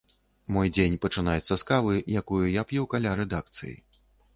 Мой 0.55 0.71
дзень 0.77 0.97
пачынаецца 1.03 1.53
з 1.65 1.69
кавы, 1.73 1.95
якую 2.25 2.43
я 2.59 2.67
п'ю 2.73 2.91
каля 2.97 3.17
рэдакцыі. 3.25 3.75